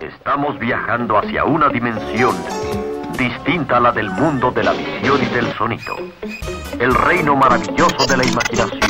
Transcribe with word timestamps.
Estamos 0.00 0.56
viajando 0.60 1.18
hacia 1.18 1.44
una 1.44 1.68
dimensión 1.68 2.36
distinta 3.18 3.78
a 3.78 3.80
la 3.80 3.90
del 3.90 4.08
mundo 4.10 4.52
de 4.52 4.62
la 4.62 4.70
visión 4.72 5.20
y 5.20 5.26
del 5.34 5.52
sonido. 5.54 5.96
El 6.78 6.94
reino 6.94 7.34
maravilloso 7.34 8.06
de 8.06 8.16
la 8.16 8.24
imaginación. 8.24 8.87